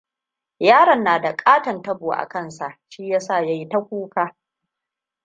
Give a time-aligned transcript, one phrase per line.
[0.59, 2.79] Yaron na da ƙaton tabo a kansa.
[2.89, 4.35] Shi ya sa ya yi ta kuka!